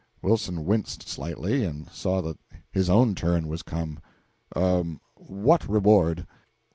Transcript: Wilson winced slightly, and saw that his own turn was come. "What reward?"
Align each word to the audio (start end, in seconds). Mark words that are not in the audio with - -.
Wilson 0.23 0.65
winced 0.65 1.07
slightly, 1.07 1.63
and 1.63 1.87
saw 1.91 2.21
that 2.23 2.39
his 2.71 2.89
own 2.89 3.13
turn 3.13 3.47
was 3.47 3.61
come. 3.61 3.99
"What 4.55 5.69
reward?" 5.69 6.25